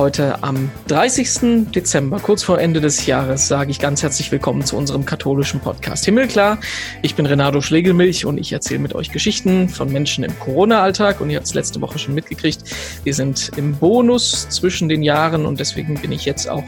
[0.00, 1.72] Heute am 30.
[1.74, 6.06] Dezember, kurz vor Ende des Jahres, sage ich ganz herzlich willkommen zu unserem katholischen Podcast
[6.06, 6.58] Himmelklar.
[7.02, 11.20] Ich bin Renato Schlegelmilch und ich erzähle mit euch Geschichten von Menschen im Corona-Alltag.
[11.20, 12.62] Und ihr habt es letzte Woche schon mitgekriegt,
[13.04, 16.64] wir sind im Bonus zwischen den Jahren und deswegen bin ich jetzt auch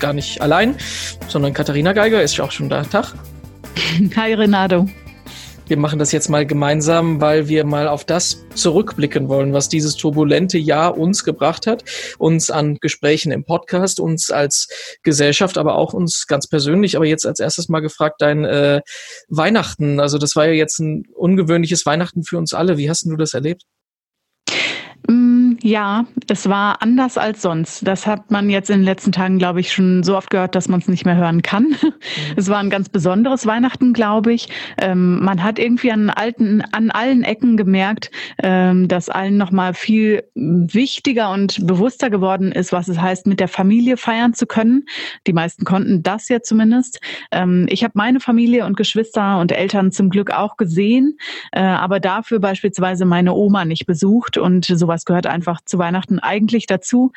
[0.00, 0.74] gar nicht allein,
[1.28, 2.82] sondern Katharina Geiger ist auch schon da.
[2.82, 3.14] Tag.
[4.16, 4.88] Hi Renato.
[5.68, 9.96] Wir machen das jetzt mal gemeinsam, weil wir mal auf das zurückblicken wollen, was dieses
[9.96, 11.84] turbulente Jahr uns gebracht hat,
[12.18, 14.68] uns an Gesprächen im Podcast, uns als
[15.02, 16.96] Gesellschaft, aber auch uns ganz persönlich.
[16.96, 18.80] Aber jetzt als erstes mal gefragt, dein äh,
[19.28, 22.76] Weihnachten, also das war ja jetzt ein ungewöhnliches Weihnachten für uns alle.
[22.76, 23.62] Wie hast du das erlebt?
[25.60, 27.86] Ja, es war anders als sonst.
[27.86, 30.68] Das hat man jetzt in den letzten Tagen, glaube ich, schon so oft gehört, dass
[30.68, 31.76] man es nicht mehr hören kann.
[31.82, 31.92] Mhm.
[32.36, 34.48] Es war ein ganz besonderes Weihnachten, glaube ich.
[34.78, 38.10] Ähm, man hat irgendwie an, alten, an allen Ecken gemerkt,
[38.42, 43.48] ähm, dass allen nochmal viel wichtiger und bewusster geworden ist, was es heißt, mit der
[43.48, 44.84] Familie feiern zu können.
[45.26, 47.00] Die meisten konnten das ja zumindest.
[47.30, 51.18] Ähm, ich habe meine Familie und Geschwister und Eltern zum Glück auch gesehen,
[51.52, 56.20] äh, aber dafür beispielsweise meine Oma nicht besucht und sowas gehört einfach einfach zu Weihnachten
[56.20, 57.12] eigentlich dazu.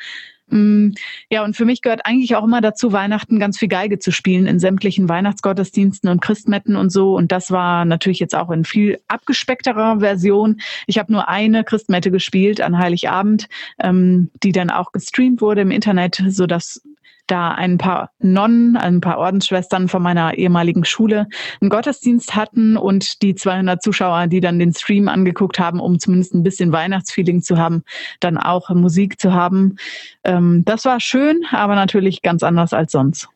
[0.48, 0.90] Mm,
[1.30, 4.46] ja, und für mich gehört eigentlich auch immer dazu, Weihnachten ganz viel Geige zu spielen
[4.46, 7.16] in sämtlichen Weihnachtsgottesdiensten und Christmetten und so.
[7.16, 10.60] Und das war natürlich jetzt auch in viel abgespeckterer Version.
[10.86, 13.48] Ich habe nur eine Christmette gespielt an Heiligabend,
[13.80, 16.82] ähm, die dann auch gestreamt wurde im Internet, so dass
[17.26, 21.26] da ein paar Nonnen, ein paar Ordensschwestern von meiner ehemaligen Schule
[21.60, 26.34] einen Gottesdienst hatten und die 200 Zuschauer, die dann den Stream angeguckt haben, um zumindest
[26.34, 27.82] ein bisschen Weihnachtsfeeling zu haben,
[28.20, 29.76] dann auch Musik zu haben.
[30.24, 33.28] Ähm, das war schön, aber natürlich ganz anders als sonst.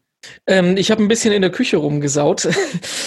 [0.46, 2.48] Ähm, ich habe ein bisschen in der Küche rumgesaut.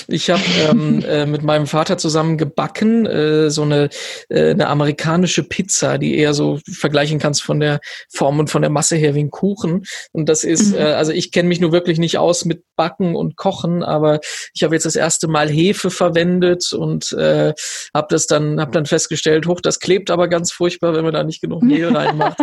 [0.09, 3.89] Ich habe ähm, äh, mit meinem Vater zusammen gebacken, äh, so eine,
[4.28, 7.79] äh, eine amerikanische Pizza, die eher so vergleichen kannst von der
[8.09, 9.85] Form und von der Masse her wie ein Kuchen.
[10.12, 10.79] Und das ist, mhm.
[10.79, 14.19] äh, also ich kenne mich nur wirklich nicht aus mit Backen und Kochen, aber
[14.53, 17.53] ich habe jetzt das erste Mal Hefe verwendet und äh,
[17.94, 21.23] habe das dann, habe dann festgestellt, hoch, das klebt aber ganz furchtbar, wenn man da
[21.23, 22.40] nicht genug Mehl reinmacht.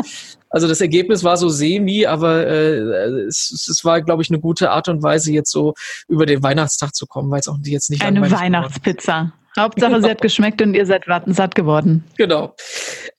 [0.49, 2.79] Also das Ergebnis war so semi, aber äh,
[3.27, 5.75] es, es war, glaube ich, eine gute Art und Weise, jetzt so
[6.09, 9.33] über den Weihnachtstag zu kommen, weil es auch jetzt nicht eine Weihnachtspizza.
[9.59, 10.05] Hauptsache, genau.
[10.05, 12.05] sie hat geschmeckt und ihr seid satt geworden.
[12.17, 12.55] Genau.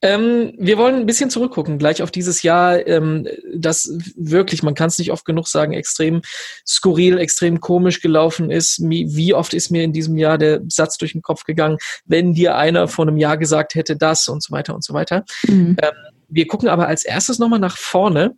[0.01, 4.87] Ähm, wir wollen ein bisschen zurückgucken, gleich auf dieses Jahr, ähm, das wirklich, man kann
[4.87, 6.21] es nicht oft genug sagen, extrem
[6.65, 8.79] skurril, extrem komisch gelaufen ist.
[8.79, 12.55] Wie oft ist mir in diesem Jahr der Satz durch den Kopf gegangen, wenn dir
[12.55, 15.25] einer vor einem Jahr gesagt hätte, das und so weiter und so weiter.
[15.47, 15.75] Mhm.
[15.81, 15.91] Ähm,
[16.31, 18.35] wir gucken aber als erstes nochmal nach vorne,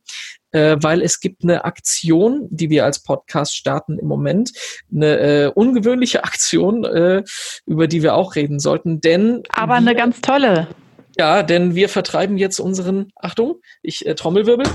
[0.52, 4.52] äh, weil es gibt eine Aktion, die wir als Podcast starten im Moment.
[4.94, 7.24] Eine äh, ungewöhnliche Aktion, äh,
[7.66, 9.44] über die wir auch reden sollten, denn.
[9.50, 10.68] Aber eine ganz tolle.
[11.18, 14.66] Ja, denn wir vertreiben jetzt unseren, Achtung, ich äh, Trommelwirbel.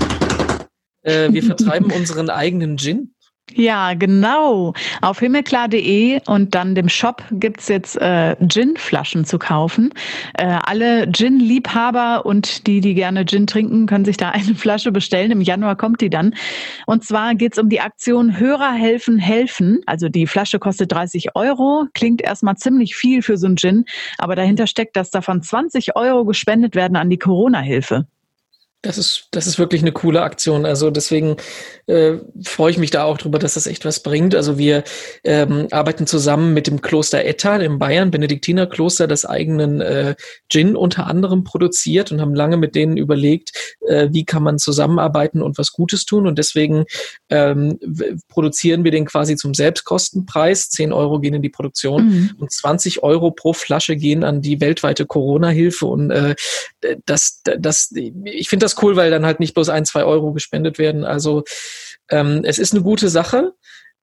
[1.01, 3.13] Äh, wir vertreiben unseren eigenen Gin.
[3.55, 4.73] Ja, genau.
[5.01, 9.93] Auf himmelklar.de und dann dem Shop gibt's jetzt äh, Gin-Flaschen zu kaufen.
[10.37, 15.31] Äh, alle Gin-Liebhaber und die, die gerne Gin trinken, können sich da eine Flasche bestellen.
[15.31, 16.35] Im Januar kommt die dann.
[16.85, 19.81] Und zwar geht's um die Aktion Hörer helfen, helfen.
[19.85, 21.85] Also die Flasche kostet 30 Euro.
[21.93, 23.85] Klingt erstmal ziemlich viel für so ein Gin,
[24.17, 28.05] aber dahinter steckt, dass davon 20 Euro gespendet werden an die Corona-Hilfe.
[28.81, 30.65] Das ist, das ist wirklich eine coole Aktion.
[30.65, 31.35] Also deswegen
[31.87, 32.13] äh,
[32.45, 34.35] freue ich mich da auch drüber, dass das echt was bringt.
[34.35, 34.85] Also wir
[35.25, 40.15] ähm, arbeiten zusammen mit dem Kloster Ettal in Bayern, Benediktinerkloster, das eigenen äh,
[40.47, 43.51] Gin unter anderem produziert und haben lange mit denen überlegt,
[43.85, 46.25] äh, wie kann man zusammenarbeiten und was Gutes tun.
[46.25, 46.85] Und deswegen
[47.29, 47.79] ähm,
[48.29, 50.69] produzieren wir den quasi zum Selbstkostenpreis.
[50.69, 52.31] 10 Euro gehen in die Produktion mhm.
[52.37, 55.85] und 20 Euro pro Flasche gehen an die weltweite Corona-Hilfe.
[55.85, 56.35] Und äh,
[57.05, 57.91] das, das,
[58.23, 61.03] ich finde das das cool, weil dann halt nicht bloß ein, zwei Euro gespendet werden.
[61.03, 61.43] Also
[62.09, 63.53] ähm, es ist eine gute Sache.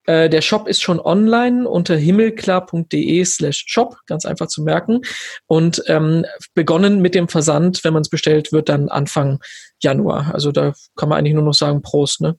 [0.06, 5.00] Äh, der Shop ist schon online unter himmelklar.de slash shop, ganz einfach zu merken.
[5.46, 6.24] Und ähm,
[6.54, 9.40] begonnen mit dem Versand, wenn man es bestellt, wird dann Anfang
[9.82, 10.32] Januar.
[10.32, 12.36] Also da kann man eigentlich nur noch sagen, Prost, ne?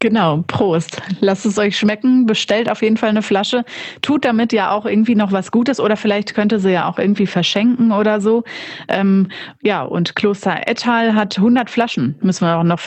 [0.00, 1.02] Genau, Prost.
[1.20, 3.64] Lasst es euch schmecken, bestellt auf jeden Fall eine Flasche,
[4.00, 7.26] tut damit ja auch irgendwie noch was Gutes oder vielleicht könnte sie ja auch irgendwie
[7.26, 8.44] verschenken oder so.
[8.88, 9.28] Ähm,
[9.62, 12.80] ja, und Kloster Ettal hat 100 Flaschen, müssen wir auch noch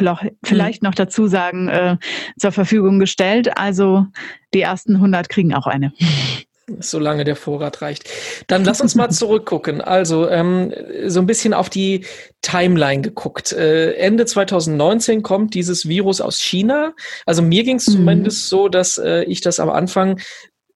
[0.43, 1.97] vielleicht noch dazu sagen, äh,
[2.37, 3.57] zur Verfügung gestellt.
[3.57, 4.07] Also
[4.53, 5.93] die ersten 100 kriegen auch eine
[6.79, 8.09] solange der Vorrat reicht.
[8.47, 9.81] Dann lass uns mal zurückgucken.
[9.81, 10.73] Also ähm,
[11.07, 12.05] so ein bisschen auf die
[12.41, 13.51] Timeline geguckt.
[13.51, 16.93] Äh, Ende 2019 kommt dieses Virus aus China.
[17.25, 17.93] Also mir ging es mhm.
[17.93, 20.19] zumindest so, dass äh, ich das am Anfang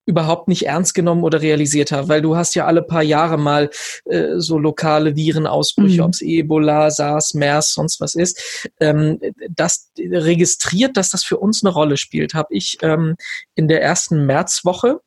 [0.07, 3.69] überhaupt nicht ernst genommen oder realisiert habe, weil du hast ja alle paar Jahre mal
[4.05, 6.05] äh, so lokale Virenausbrüche, mhm.
[6.05, 8.69] ob es Ebola, SARS, MERS, sonst was ist.
[8.79, 9.19] Ähm,
[9.49, 13.17] das registriert, dass das für uns eine Rolle spielt, habe ich ähm,
[13.55, 15.01] in der ersten Märzwoche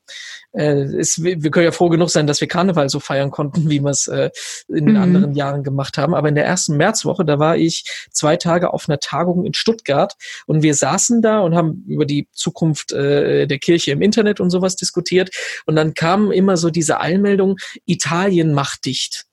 [0.53, 3.81] äh, ist, wir können ja froh genug sein, dass wir Karneval so feiern konnten, wie
[3.81, 4.31] wir es äh,
[4.69, 5.03] in den mhm.
[5.03, 6.15] anderen Jahren gemacht haben.
[6.15, 10.15] Aber in der ersten Märzwoche, da war ich zwei Tage auf einer Tagung in Stuttgart
[10.47, 14.51] und wir saßen da und haben über die Zukunft äh, der Kirche im Internet und
[14.51, 15.31] sowas diskutiert.
[15.67, 17.57] Und dann kam immer so diese Einmeldung,
[17.87, 19.27] Italien macht dicht.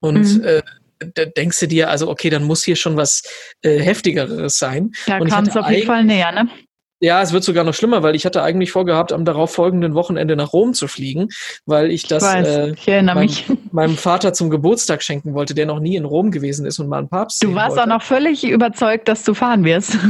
[0.00, 0.44] Und mhm.
[0.44, 0.62] äh,
[1.14, 3.22] da denkst du dir, also okay, dann muss hier schon was
[3.62, 4.92] äh, heftigeres sein.
[5.06, 6.48] Da kam es auf jeden Fall näher, ne?
[7.00, 10.36] Ja, es wird sogar noch schlimmer, weil ich hatte eigentlich vorgehabt, am darauf folgenden Wochenende
[10.36, 11.28] nach Rom zu fliegen,
[11.66, 13.28] weil ich das ich äh, ich meinem,
[13.72, 16.98] meinem, Vater zum Geburtstag schenken wollte, der noch nie in Rom gewesen ist und mal
[16.98, 17.42] einen Papst.
[17.42, 17.82] Du warst wollte.
[17.82, 19.98] auch noch völlig überzeugt, dass du fahren wirst.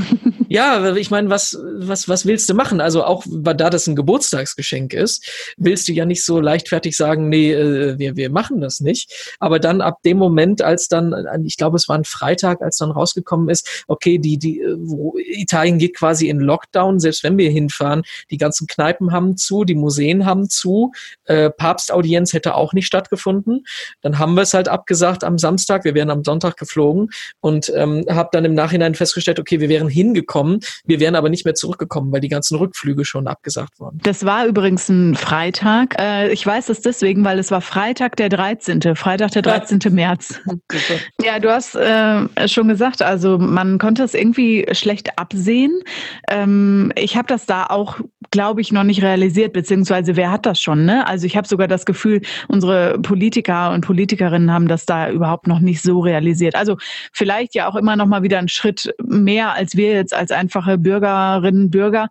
[0.54, 2.80] Ja, ich meine, was, was, was willst du machen?
[2.80, 5.26] Also auch da das ein Geburtstagsgeschenk ist,
[5.56, 9.34] willst du ja nicht so leichtfertig sagen, nee, äh, wir, wir machen das nicht.
[9.40, 11.12] Aber dann ab dem Moment, als dann,
[11.44, 15.78] ich glaube, es war ein Freitag, als dann rausgekommen ist, okay, die, die, wo Italien
[15.78, 20.26] geht quasi in Lockdown, selbst wenn wir hinfahren, die ganzen Kneipen haben zu, die Museen
[20.26, 20.92] haben zu,
[21.24, 23.64] äh, Papstaudienz hätte auch nicht stattgefunden.
[24.02, 27.10] Dann haben wir es halt abgesagt am Samstag, wir wären am Sonntag geflogen
[27.40, 30.60] und ähm, habe dann im Nachhinein festgestellt, okay, wir wären hingekommen gekommen.
[30.84, 34.00] Wir wären aber nicht mehr zurückgekommen, weil die ganzen Rückflüge schon abgesagt wurden.
[34.02, 35.94] Das war übrigens ein Freitag.
[36.00, 38.96] Äh, ich weiß es deswegen, weil es war Freitag der 13.
[38.96, 39.80] Freitag der 13.
[39.82, 39.90] Ja.
[39.90, 40.40] März.
[41.22, 45.82] Ja, du hast äh, schon gesagt, also man konnte es irgendwie schlecht absehen.
[46.28, 46.63] Ähm,
[46.96, 47.98] ich habe das da auch,
[48.30, 50.84] glaube ich, noch nicht realisiert, beziehungsweise wer hat das schon?
[50.84, 51.06] Ne?
[51.06, 55.60] Also ich habe sogar das Gefühl, unsere Politiker und Politikerinnen haben das da überhaupt noch
[55.60, 56.54] nicht so realisiert.
[56.54, 56.76] Also
[57.12, 60.78] vielleicht ja auch immer noch mal wieder einen Schritt mehr, als wir jetzt als einfache
[60.78, 62.08] Bürgerinnen, Bürger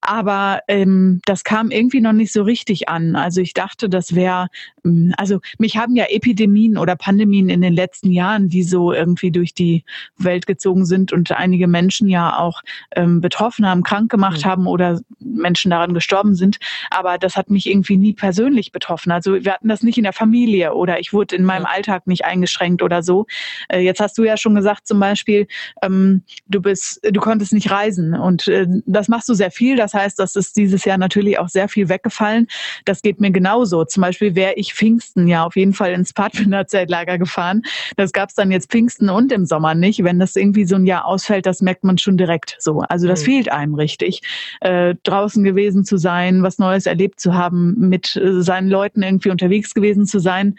[0.00, 3.16] aber ähm, das kam irgendwie noch nicht so richtig an.
[3.16, 4.48] Also ich dachte, das wäre,
[4.84, 9.30] ähm, also mich haben ja Epidemien oder Pandemien in den letzten Jahren, die so irgendwie
[9.30, 9.84] durch die
[10.16, 12.62] Welt gezogen sind und einige Menschen ja auch
[12.96, 14.48] ähm, betroffen haben, krank gemacht mhm.
[14.48, 16.58] haben oder Menschen daran gestorben sind.
[16.90, 19.12] Aber das hat mich irgendwie nie persönlich betroffen.
[19.12, 21.70] Also wir hatten das nicht in der Familie oder ich wurde in meinem ja.
[21.70, 23.26] Alltag nicht eingeschränkt oder so.
[23.68, 25.46] Äh, jetzt hast du ja schon gesagt, zum Beispiel,
[25.82, 29.76] ähm, du bist, du konntest nicht reisen und äh, das machst du sehr viel.
[29.76, 32.46] Das das heißt, das ist dieses Jahr natürlich auch sehr viel weggefallen.
[32.84, 33.84] Das geht mir genauso.
[33.84, 37.62] Zum Beispiel wäre ich Pfingsten ja auf jeden Fall ins Pfadfinderzeltlager gefahren.
[37.96, 40.04] Das gab es dann jetzt Pfingsten und im Sommer nicht.
[40.04, 42.80] Wenn das irgendwie so ein Jahr ausfällt, das merkt man schon direkt so.
[42.88, 43.24] Also das mhm.
[43.24, 44.20] fehlt einem richtig.
[44.60, 49.30] Äh, draußen gewesen zu sein, was Neues erlebt zu haben, mit äh, seinen Leuten irgendwie
[49.30, 50.56] unterwegs gewesen zu sein.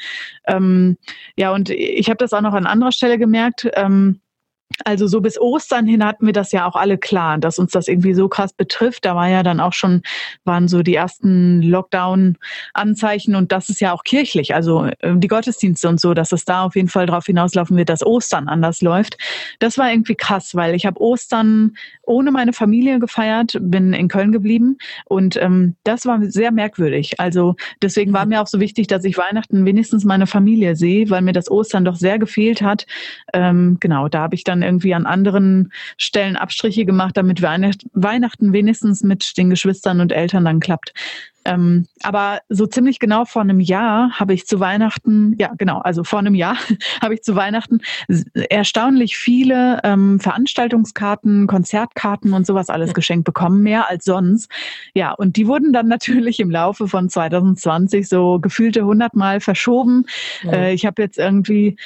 [0.48, 0.98] Ähm,
[1.36, 3.69] ja, und ich habe das auch noch an anderer Stelle gemerkt.
[3.75, 4.19] Ähm,
[4.86, 7.88] also so bis Ostern hin hatten wir das ja auch alle klar, dass uns das
[7.88, 9.06] irgendwie so krass betrifft.
[9.06, 10.02] Da war ja dann auch schon,
[10.44, 15.90] waren so die ersten Lockdown-Anzeichen und das ist ja auch kirchlich, also ähm, die Gottesdienste
[15.90, 19.18] und so, dass es da auf jeden Fall darauf hinauslaufen wird, dass Ostern anders läuft.
[19.60, 24.32] Das war irgendwie krass, weil ich habe Ostern ohne meine Familie gefeiert, bin in Köln
[24.32, 27.20] geblieben und ähm, das war sehr merkwürdig.
[27.20, 31.22] Also deswegen war mir auch so wichtig, dass ich Weihnachten wenigstens meine Familie sehe, weil
[31.22, 32.86] mir das Ostern doch sehr gefehlt hat.
[33.34, 39.04] Ähm, genau, da habe ich dann irgendwie an anderen Stellen Abstriche gemacht, damit Weihnachten wenigstens
[39.04, 40.94] mit den Geschwistern und Eltern dann klappt.
[41.44, 46.03] Ähm, aber so ziemlich genau vor einem Jahr habe ich zu Weihnachten, ja genau, also
[46.03, 46.56] vor einem Jahr
[47.01, 47.80] habe ich zu Weihnachten
[48.50, 54.51] erstaunlich viele ähm, Veranstaltungskarten, Konzertkarten und sowas alles geschenkt bekommen, mehr als sonst.
[54.94, 60.06] Ja, und die wurden dann natürlich im Laufe von 2020 so gefühlte hundertmal verschoben.
[60.44, 60.51] Ja.
[60.51, 61.77] Äh, ich habe jetzt irgendwie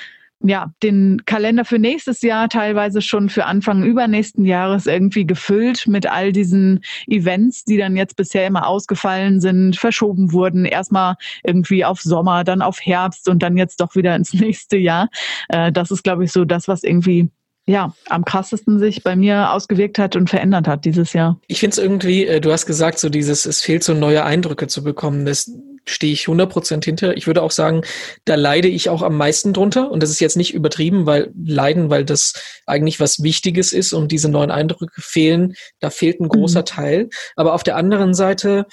[0.43, 6.07] ja, den Kalender für nächstes Jahr teilweise schon für Anfang übernächsten Jahres irgendwie gefüllt mit
[6.07, 10.65] all diesen Events, die dann jetzt bisher immer ausgefallen sind, verschoben wurden.
[10.65, 15.09] Erstmal irgendwie auf Sommer, dann auf Herbst und dann jetzt doch wieder ins nächste Jahr.
[15.49, 17.29] Äh, das ist, glaube ich, so das, was irgendwie
[17.67, 21.39] ja, am krassesten sich bei mir ausgewirkt hat und verändert hat dieses Jahr.
[21.47, 24.67] Ich finde es irgendwie, äh, du hast gesagt, so dieses, es fehlt so neue Eindrücke
[24.67, 25.25] zu bekommen.
[25.25, 25.51] Das
[25.87, 27.15] stehe ich 100% hinter.
[27.15, 27.81] Ich würde auch sagen,
[28.25, 29.91] da leide ich auch am meisten drunter.
[29.91, 32.33] Und das ist jetzt nicht übertrieben, weil leiden, weil das
[32.65, 35.55] eigentlich was Wichtiges ist und diese neuen Eindrücke fehlen.
[35.79, 36.65] Da fehlt ein großer mhm.
[36.65, 37.09] Teil.
[37.35, 38.65] Aber auf der anderen Seite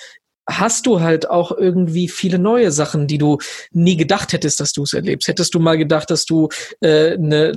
[0.49, 3.38] hast du halt auch irgendwie viele neue Sachen, die du
[3.70, 5.28] nie gedacht hättest, dass du es erlebst.
[5.28, 6.49] Hättest du mal gedacht, dass du
[6.80, 7.52] äh, eine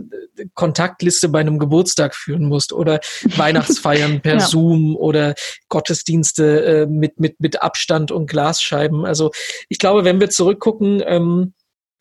[0.54, 3.00] Kontaktliste bei einem Geburtstag führen musst oder
[3.38, 4.40] Weihnachtsfeiern per ja.
[4.40, 5.34] Zoom oder
[5.70, 9.06] Gottesdienste äh, mit, mit, mit Abstand und Glasscheiben.
[9.06, 9.32] Also
[9.68, 11.55] ich glaube, wenn wir zurückgucken, ähm,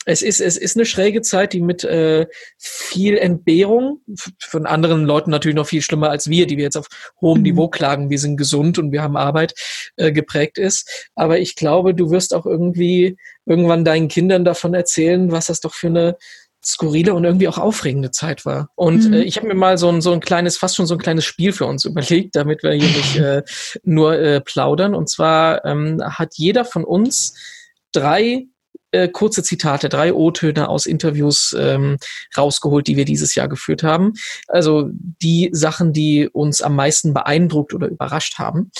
[0.06, 2.26] es ist, es ist eine schräge Zeit, die mit äh,
[2.58, 4.00] viel Entbehrung,
[4.38, 6.88] von anderen Leuten natürlich noch viel schlimmer als wir, die wir jetzt auf
[7.20, 7.44] hohem mhm.
[7.44, 9.54] Niveau klagen, wir sind gesund und wir haben Arbeit,
[9.96, 11.08] äh, geprägt ist.
[11.14, 15.74] Aber ich glaube, du wirst auch irgendwie irgendwann deinen Kindern davon erzählen, was das doch
[15.74, 16.16] für eine
[16.64, 18.70] skurrile und irgendwie auch aufregende Zeit war.
[18.74, 19.14] Und mhm.
[19.14, 21.24] äh, ich habe mir mal so ein, so ein kleines, fast schon so ein kleines
[21.24, 23.42] Spiel für uns überlegt, damit wir hier nicht äh,
[23.82, 24.94] nur äh, plaudern.
[24.94, 27.34] Und zwar ähm, hat jeder von uns
[27.92, 28.46] drei
[28.94, 31.98] äh, kurze Zitate, drei O-Töne aus Interviews ähm,
[32.36, 34.12] rausgeholt, die wir dieses Jahr geführt haben.
[34.48, 38.70] Also die Sachen, die uns am meisten beeindruckt oder überrascht haben.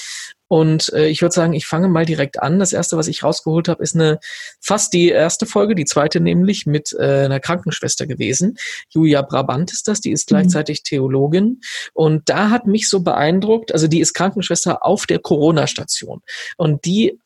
[0.47, 2.61] Und äh, ich würde sagen, ich fange mal direkt an.
[2.61, 4.21] Das erste, was ich rausgeholt habe, ist eine
[4.61, 8.57] fast die erste Folge, die zweite nämlich mit äh, einer Krankenschwester gewesen.
[8.89, 10.37] Julia Brabant ist das, die ist mhm.
[10.37, 10.83] gleichzeitig.
[10.85, 11.61] Theologin.
[11.93, 16.21] Und da hat mich so beeindruckt, also die ist Krankenschwester auf der Corona-Station.
[16.57, 17.19] Und die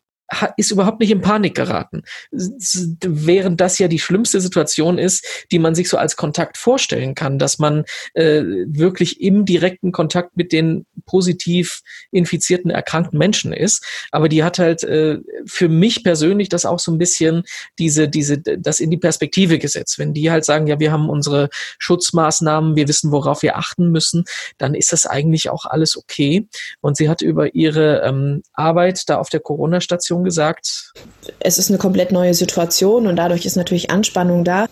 [0.56, 2.02] ist überhaupt nicht in Panik geraten.
[2.30, 7.38] Während das ja die schlimmste Situation ist, die man sich so als Kontakt vorstellen kann,
[7.38, 11.80] dass man äh, wirklich im direkten Kontakt mit den positiv
[12.10, 13.84] infizierten, erkrankten Menschen ist.
[14.10, 17.44] Aber die hat halt äh, für mich persönlich das auch so ein bisschen
[17.78, 19.98] diese, diese, das in die Perspektive gesetzt.
[19.98, 24.24] Wenn die halt sagen, ja, wir haben unsere Schutzmaßnahmen, wir wissen, worauf wir achten müssen,
[24.58, 26.46] dann ist das eigentlich auch alles okay.
[26.80, 30.92] Und sie hat über ihre ähm, Arbeit da auf der Corona-Station Situation gesagt?
[31.40, 34.66] Es ist eine komplett neue Situation und dadurch ist natürlich Anspannung da.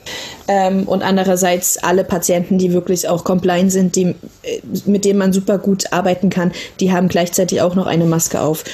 [0.48, 5.32] Ähm, und andererseits alle Patienten, die wirklich auch compliant sind, die, äh, mit denen man
[5.32, 8.64] super gut arbeiten kann, die haben gleichzeitig auch noch eine Maske auf.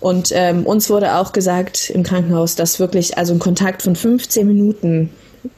[0.00, 4.46] Und ähm, uns wurde auch gesagt im Krankenhaus, dass wirklich also ein Kontakt von 15
[4.46, 5.10] Minuten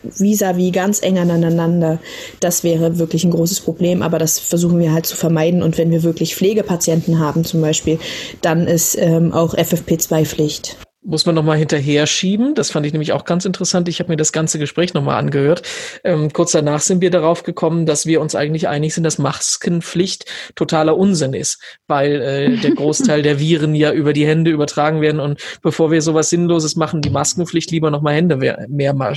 [0.02, 1.98] vis-à-vis -vis ganz eng aneinander,
[2.40, 5.62] das wäre wirklich ein großes Problem, aber das versuchen wir halt zu vermeiden.
[5.62, 7.98] Und wenn wir wirklich Pflegepatienten haben zum Beispiel,
[8.40, 12.54] dann ist ähm, auch FFP2 Pflicht muss man nochmal hinterher schieben.
[12.54, 13.88] Das fand ich nämlich auch ganz interessant.
[13.88, 15.62] Ich habe mir das ganze Gespräch nochmal angehört.
[16.04, 20.26] Ähm, kurz danach sind wir darauf gekommen, dass wir uns eigentlich einig sind, dass Maskenpflicht
[20.54, 25.20] totaler Unsinn ist, weil äh, der Großteil der Viren ja über die Hände übertragen werden
[25.20, 28.66] und bevor wir sowas Sinnloses machen, die Maskenpflicht lieber nochmal Hände mehr,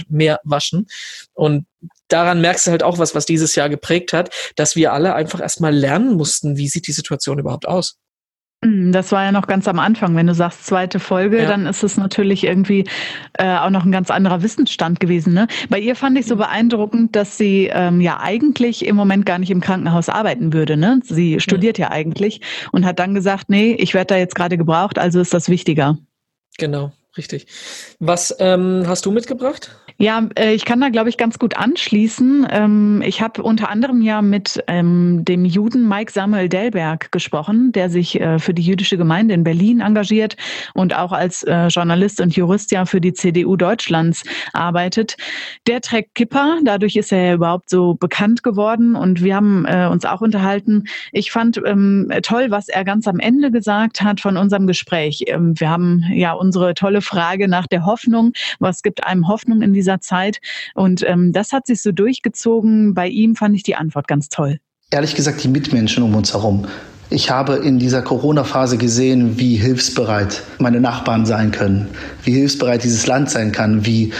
[0.10, 0.88] mehr waschen.
[1.34, 1.65] Und
[2.08, 5.39] daran merkst du halt auch was, was dieses Jahr geprägt hat, dass wir alle einfach
[5.39, 7.98] erstmal lernen mussten, wie sieht die Situation überhaupt aus.
[8.65, 10.15] Hm, das war ja noch ganz am Anfang.
[10.15, 11.48] Wenn du sagst zweite Folge, ja.
[11.48, 12.86] dann ist es natürlich irgendwie
[13.34, 15.34] äh, auch noch ein ganz anderer Wissensstand gewesen.
[15.34, 15.48] Ne?
[15.69, 19.51] Bei ihr fand ich so beeindruckend, dass sie ähm, ja eigentlich im Moment gar nicht
[19.51, 20.77] im Krankenhaus arbeiten würde.
[20.77, 21.00] Ne?
[21.03, 21.88] Sie studiert ja.
[21.88, 22.41] ja eigentlich
[22.72, 26.00] und hat dann gesagt, nee, ich werde da jetzt gerade gebraucht, also ist das wichtiger.
[26.57, 27.48] Genau, richtig.
[28.00, 29.72] Was ähm, hast du mitgebracht?
[29.98, 32.45] Ja, äh, ich kann da, glaube ich, ganz gut anschließen.
[32.50, 37.89] Ähm, ich habe unter anderem ja mit ähm, dem Juden Mike Samuel Delberg gesprochen, der
[37.89, 40.36] sich äh, für die jüdische Gemeinde in Berlin engagiert
[40.74, 45.15] und auch als äh, Journalist und Jurist ja für die CDU Deutschlands arbeitet.
[45.65, 50.05] Der trägt Kippa, dadurch ist er ja überhaupt so bekannt geworden und wir haben uns
[50.05, 50.86] auch unterhalten.
[51.12, 55.25] Ich fand ähm, toll, was er ganz am Ende gesagt hat von unserem Gespräch.
[55.27, 58.33] wir haben ja unsere tolle Frage nach der Hoffnung.
[58.59, 60.39] Was gibt einem Hoffnung in dieser Zeit.
[60.74, 62.93] Und ähm, das hat sich so durchgezogen.
[62.93, 64.59] Bei ihm fand ich die Antwort ganz toll.
[64.91, 66.67] Ehrlich gesagt, die Mitmenschen um uns herum.
[67.09, 71.88] Ich habe in dieser Corona-Phase gesehen, wie hilfsbereit meine Nachbarn sein können,
[72.24, 74.12] wie hilfsbereit dieses Land sein kann, wie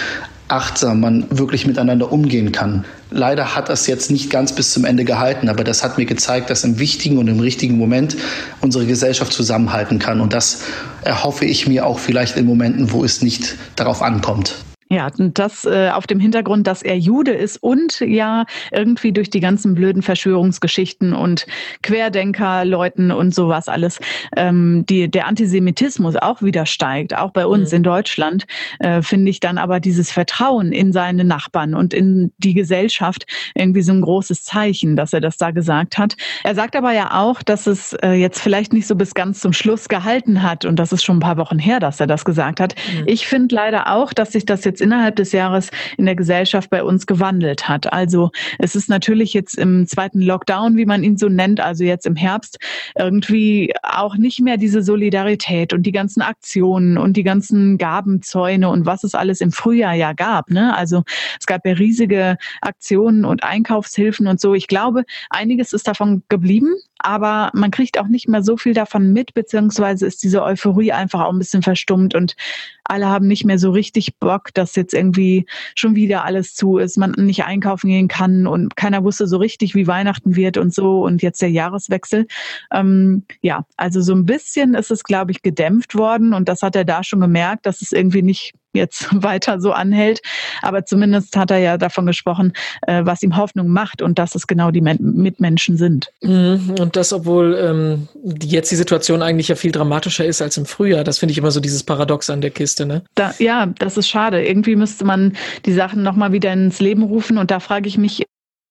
[0.48, 2.86] achtsam man wirklich miteinander umgehen kann.
[3.10, 6.50] Leider hat das jetzt nicht ganz bis zum Ende gehalten, aber das hat mir gezeigt,
[6.50, 8.16] dass im wichtigen und im richtigen Moment
[8.62, 10.22] unsere Gesellschaft zusammenhalten kann.
[10.22, 10.62] Und das
[11.04, 14.56] erhoffe ich mir auch vielleicht in Momenten, wo es nicht darauf ankommt.
[14.88, 19.32] Ja, und das äh, auf dem Hintergrund, dass er Jude ist und ja irgendwie durch
[19.32, 21.48] die ganzen blöden Verschwörungsgeschichten und
[21.82, 24.00] Querdenkerleuten und sowas alles,
[24.38, 27.78] ähm, die, der Antisemitismus auch wieder steigt, auch bei uns mhm.
[27.78, 28.46] in Deutschland,
[28.78, 33.26] äh, finde ich dann aber dieses Vertrauen in seine Nachbarn und in die Gesellschaft
[33.56, 36.16] irgendwie so ein großes Zeichen, dass er das da gesagt hat.
[36.44, 39.52] Er sagt aber ja auch, dass es äh, jetzt vielleicht nicht so bis ganz zum
[39.52, 42.60] Schluss gehalten hat und das ist schon ein paar Wochen her, dass er das gesagt
[42.60, 42.76] hat.
[42.94, 43.04] Mhm.
[43.08, 46.70] Ich finde leider auch, dass sich das jetzt jetzt innerhalb des Jahres in der Gesellschaft
[46.70, 47.94] bei uns gewandelt hat.
[47.94, 52.06] Also es ist natürlich jetzt im zweiten Lockdown, wie man ihn so nennt, also jetzt
[52.06, 52.58] im Herbst,
[52.98, 58.86] irgendwie auch nicht mehr diese Solidarität und die ganzen Aktionen und die ganzen Gabenzäune und
[58.86, 60.52] was es alles im Frühjahr ja gab.
[60.52, 60.76] Ne?
[60.76, 61.04] Also
[61.40, 64.54] es gab ja riesige Aktionen und Einkaufshilfen und so.
[64.56, 69.12] Ich glaube, einiges ist davon geblieben, aber man kriegt auch nicht mehr so viel davon
[69.14, 72.36] mit, beziehungsweise ist diese Euphorie einfach auch ein bisschen verstummt und
[72.84, 76.98] alle haben nicht mehr so richtig Bock, dass jetzt irgendwie schon wieder alles zu ist,
[76.98, 81.04] man nicht einkaufen gehen kann und keiner wusste so richtig, wie Weihnachten wird und so
[81.04, 82.28] und jetzt der Jahreswechsel.
[82.72, 86.76] Ähm, ja, also so ein bisschen ist es, glaube ich, gedämpft worden und das hat
[86.76, 90.22] er da schon gemerkt, dass es irgendwie nicht jetzt weiter so anhält.
[90.62, 92.54] Aber zumindest hat er ja davon gesprochen,
[92.88, 96.12] äh, was ihm Hoffnung macht und dass es genau die Men Mitmenschen sind.
[96.22, 96.76] Mhm.
[96.80, 98.08] Und das, obwohl ähm,
[98.42, 101.04] jetzt die Situation eigentlich ja viel dramatischer ist als im Frühjahr.
[101.04, 102.86] Das finde ich immer so dieses Paradox an der Kiste.
[102.86, 103.04] Ne?
[103.16, 104.46] Da, ja, das ist schade.
[104.46, 107.38] Irgendwie müsste man die Sachen nochmal wieder ins Leben rufen.
[107.38, 108.26] Und da frage ich mich,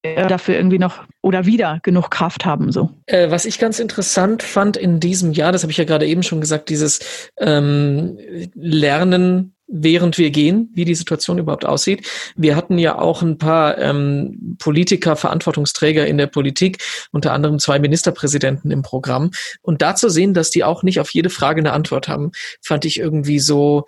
[0.05, 2.71] äh, dafür irgendwie noch oder wieder genug Kraft haben.
[2.71, 2.91] So.
[3.07, 6.23] Äh, was ich ganz interessant fand in diesem Jahr, das habe ich ja gerade eben
[6.23, 8.19] schon gesagt, dieses ähm,
[8.55, 12.07] Lernen während wir gehen, wie die Situation überhaupt aussieht.
[12.37, 17.79] Wir hatten ja auch ein paar ähm, Politiker, Verantwortungsträger in der Politik, unter anderem zwei
[17.79, 19.31] Ministerpräsidenten im Programm.
[19.63, 22.85] Und da zu sehen, dass die auch nicht auf jede Frage eine Antwort haben, fand
[22.85, 23.87] ich irgendwie so,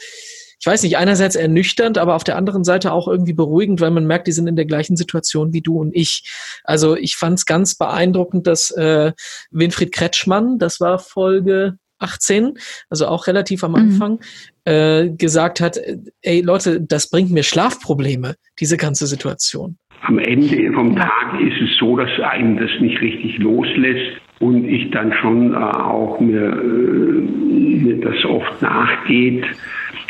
[0.58, 4.06] ich weiß nicht, einerseits ernüchternd, aber auf der anderen Seite auch irgendwie beruhigend, weil man
[4.06, 6.30] merkt, die sind in der gleichen Situation wie du und ich.
[6.64, 9.12] Also ich fand es ganz beeindruckend, dass äh,
[9.50, 13.76] Winfried Kretschmann, das war Folge 18, also auch relativ am mhm.
[13.76, 14.20] Anfang, mhm.
[14.66, 15.78] Äh, gesagt hat,
[16.22, 19.76] ey Leute, das bringt mir Schlafprobleme, diese ganze Situation.
[20.02, 24.90] Am Ende vom Tag ist es so, dass einen das nicht richtig loslässt und ich
[24.90, 29.44] dann schon äh, auch mir, äh, mir das oft nachgeht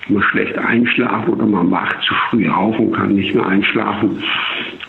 [0.09, 4.23] man schlecht einschlafen oder man wacht zu früh auf und kann nicht mehr einschlafen.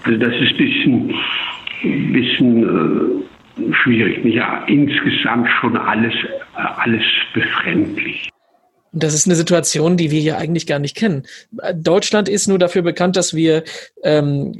[0.03, 4.23] Also das ist ein bisschen, bisschen äh, schwierig.
[4.25, 6.13] Ja, insgesamt schon alles,
[6.53, 8.29] alles befremdlich.
[8.93, 11.23] Das ist eine Situation, die wir hier eigentlich gar nicht kennen.
[11.75, 13.63] Deutschland ist nur dafür bekannt, dass wir
[14.03, 14.53] ähm,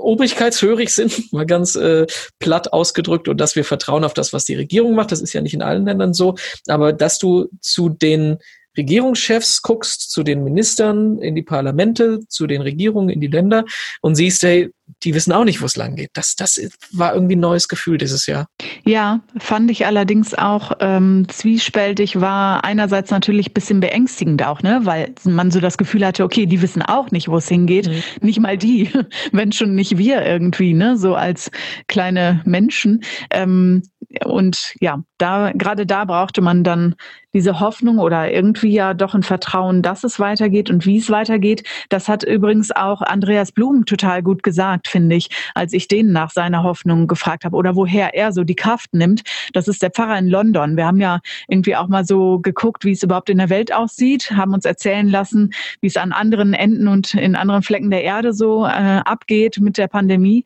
[0.00, 2.06] obrigkeitshörig sind, mal ganz äh,
[2.38, 5.12] platt ausgedrückt, und dass wir vertrauen auf das, was die Regierung macht.
[5.12, 6.34] Das ist ja nicht in allen Ländern so.
[6.66, 8.38] Aber dass du zu den
[8.76, 13.64] Regierungschefs guckst, zu den Ministern, in die Parlamente, zu den Regierungen, in die Länder
[14.00, 14.70] und siehst, hey,
[15.02, 16.10] die wissen auch nicht, wo es lang geht.
[16.14, 16.60] Das, das
[16.92, 18.46] war irgendwie ein neues Gefühl dieses Jahr.
[18.84, 24.80] Ja, fand ich allerdings auch ähm, zwiespältig, war einerseits natürlich ein bisschen beängstigend auch, ne?
[24.84, 27.88] weil man so das Gefühl hatte, okay, die wissen auch nicht, wo es hingeht.
[27.88, 28.02] Mhm.
[28.20, 28.90] Nicht mal die,
[29.32, 30.96] wenn schon nicht wir irgendwie, ne?
[30.96, 31.50] so als
[31.88, 33.02] kleine Menschen.
[33.30, 33.82] Ähm,
[34.24, 36.94] und ja, da gerade da brauchte man dann
[37.32, 41.64] diese Hoffnung oder irgendwie ja doch ein Vertrauen, dass es weitergeht und wie es weitergeht.
[41.88, 46.30] Das hat übrigens auch Andreas Blum total gut gesagt, finde ich, als ich den nach
[46.30, 49.22] seiner Hoffnung gefragt habe oder woher er so die Kraft nimmt.
[49.52, 50.76] Das ist der Pfarrer in London.
[50.76, 54.30] Wir haben ja irgendwie auch mal so geguckt, wie es überhaupt in der Welt aussieht,
[54.30, 58.32] haben uns erzählen lassen, wie es an anderen Enden und in anderen Flecken der Erde
[58.32, 60.44] so äh, abgeht mit der Pandemie.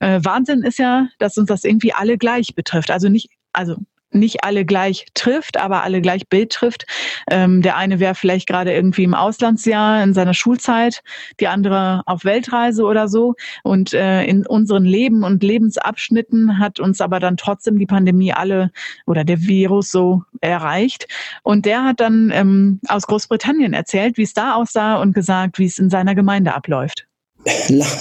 [0.00, 2.90] Äh, Wahnsinn ist ja, dass uns das irgendwie alle gleich betrifft.
[2.90, 3.76] Also nicht, also
[4.14, 6.86] nicht alle gleich trifft, aber alle gleich Bild trifft.
[7.30, 11.02] Ähm, der eine wäre vielleicht gerade irgendwie im Auslandsjahr in seiner Schulzeit,
[11.40, 13.34] die andere auf Weltreise oder so.
[13.62, 18.70] Und äh, in unseren Leben und Lebensabschnitten hat uns aber dann trotzdem die Pandemie alle
[19.06, 21.06] oder der Virus so erreicht.
[21.42, 25.66] Und der hat dann ähm, aus Großbritannien erzählt, wie es da aussah und gesagt, wie
[25.66, 27.06] es in seiner Gemeinde abläuft.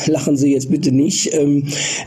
[0.07, 1.33] Lachen Sie jetzt bitte nicht.
[1.33, 1.65] Ähm,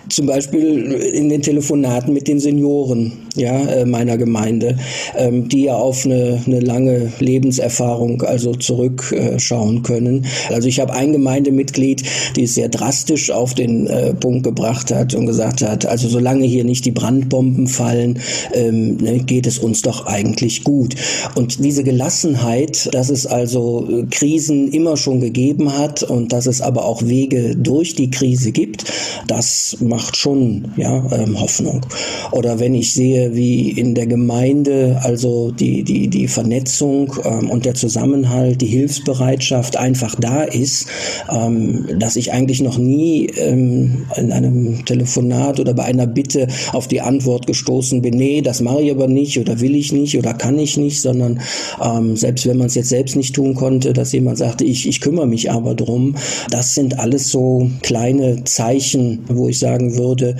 [0.08, 4.78] zum Beispiel in den Telefonaten mit den Senioren ja, äh, meiner Gemeinde,
[5.16, 10.26] ähm, die ja auf eine, eine lange Lebenserfahrung also zurückschauen äh, können.
[10.50, 12.04] Also ich habe ein Gemeindemitglied,
[12.36, 16.44] die es sehr drastisch auf den äh, Punkt gebracht hat und gesagt hat, also solange
[16.44, 18.20] hier nicht die Brandbomben fallen,
[18.52, 20.94] ähm, ne, geht es uns doch eigentlich gut.
[21.34, 26.60] Und diese Gelassenheit, dass es also äh, Krisen immer schon gegeben hat und dass es
[26.60, 28.84] aber auch Wege Wege durch die Krise gibt,
[29.26, 31.86] das macht schon ja, ähm, Hoffnung.
[32.32, 37.64] Oder wenn ich sehe, wie in der Gemeinde also die, die, die Vernetzung ähm, und
[37.64, 40.86] der Zusammenhalt, die Hilfsbereitschaft einfach da ist,
[41.30, 46.88] ähm, dass ich eigentlich noch nie ähm, in einem Telefonat oder bei einer Bitte auf
[46.88, 50.34] die Antwort gestoßen bin, nee, das mache ich aber nicht oder will ich nicht oder
[50.34, 51.40] kann ich nicht, sondern
[51.82, 55.00] ähm, selbst wenn man es jetzt selbst nicht tun konnte, dass jemand sagte, ich, ich
[55.00, 56.16] kümmere mich aber drum,
[56.50, 60.36] das sind alles alles so kleine Zeichen, wo ich sagen würde,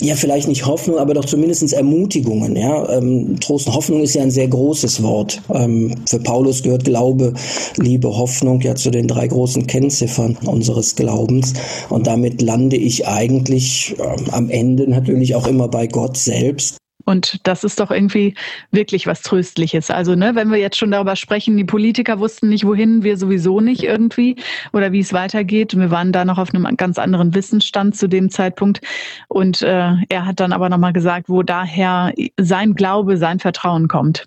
[0.00, 2.56] ja, vielleicht nicht Hoffnung, aber doch zumindest Ermutigungen.
[2.56, 2.98] Ja?
[2.98, 5.40] Ähm, Trost und Hoffnung ist ja ein sehr großes Wort.
[5.54, 7.32] Ähm, für Paulus gehört Glaube,
[7.76, 11.52] Liebe, Hoffnung ja zu den drei großen Kennziffern unseres Glaubens.
[11.90, 16.76] Und damit lande ich eigentlich ähm, am Ende natürlich auch immer bei Gott selbst.
[17.04, 18.34] Und das ist doch irgendwie
[18.70, 19.90] wirklich was Tröstliches.
[19.90, 23.60] Also, ne, wenn wir jetzt schon darüber sprechen, die Politiker wussten nicht, wohin, wir sowieso
[23.60, 24.36] nicht irgendwie
[24.72, 25.76] oder wie es weitergeht.
[25.76, 28.80] Wir waren da noch auf einem ganz anderen Wissensstand zu dem Zeitpunkt.
[29.28, 34.26] Und äh, er hat dann aber nochmal gesagt, wo daher sein Glaube, sein Vertrauen kommt.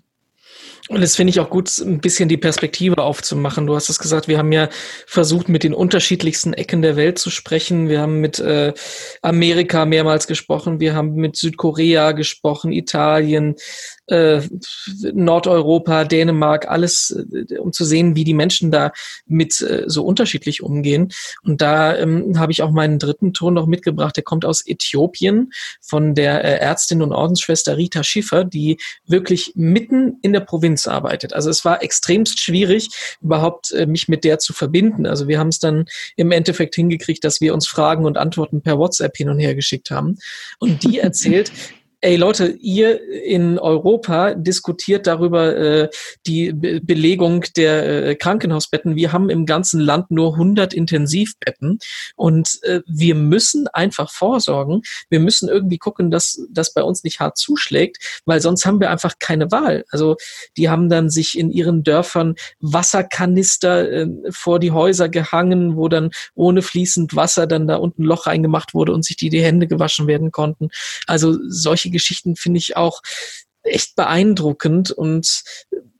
[0.88, 3.66] Und das finde ich auch gut, ein bisschen die Perspektive aufzumachen.
[3.66, 4.68] Du hast es gesagt, wir haben ja
[5.06, 7.88] versucht, mit den unterschiedlichsten Ecken der Welt zu sprechen.
[7.88, 8.72] Wir haben mit äh,
[9.20, 13.56] Amerika mehrmals gesprochen, wir haben mit Südkorea gesprochen, Italien,
[14.08, 14.40] äh,
[15.12, 18.92] Nordeuropa, Dänemark, alles, äh, um zu sehen, wie die Menschen da
[19.26, 21.12] mit äh, so unterschiedlich umgehen.
[21.42, 24.16] Und da ähm, habe ich auch meinen dritten Ton noch mitgebracht.
[24.16, 30.18] Der kommt aus Äthiopien von der äh, Ärztin und Ordensschwester Rita Schiffer, die wirklich mitten
[30.22, 31.32] in der Provinz arbeitet.
[31.32, 32.88] Also es war extremst schwierig,
[33.20, 35.06] überhaupt äh, mich mit der zu verbinden.
[35.06, 38.78] Also wir haben es dann im Endeffekt hingekriegt, dass wir uns Fragen und Antworten per
[38.78, 40.18] WhatsApp hin und her geschickt haben.
[40.58, 41.52] Und die erzählt,
[42.00, 45.88] ey Leute, ihr in Europa diskutiert darüber äh,
[46.26, 48.94] die Be Belegung der äh, Krankenhausbetten.
[48.94, 51.78] Wir haben im ganzen Land nur 100 Intensivbetten
[52.14, 54.82] und äh, wir müssen einfach vorsorgen.
[55.10, 58.90] Wir müssen irgendwie gucken, dass das bei uns nicht hart zuschlägt, weil sonst haben wir
[58.90, 59.84] einfach keine Wahl.
[59.90, 60.16] Also
[60.56, 66.10] die haben dann sich in ihren Dörfern Wasserkanister äh, vor die Häuser gehangen, wo dann
[66.34, 69.66] ohne fließend Wasser dann da unten ein Loch reingemacht wurde und sich die die Hände
[69.66, 70.68] gewaschen werden konnten.
[71.06, 73.00] Also solche solche Geschichten finde ich auch
[73.62, 75.42] echt beeindruckend und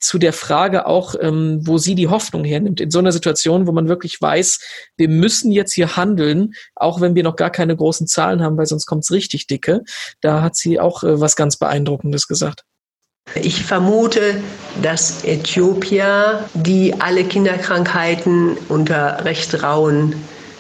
[0.01, 2.81] zu der Frage auch, ähm, wo sie die Hoffnung hernimmt.
[2.81, 4.61] In so einer Situation, wo man wirklich weiß,
[4.97, 8.67] wir müssen jetzt hier handeln, auch wenn wir noch gar keine großen Zahlen haben, weil
[8.67, 9.83] sonst kommt es richtig dicke.
[10.21, 12.63] Da hat sie auch äh, was ganz Beeindruckendes gesagt.
[13.35, 14.41] Ich vermute,
[14.81, 20.15] dass Äthiopier, die alle Kinderkrankheiten unter recht rauen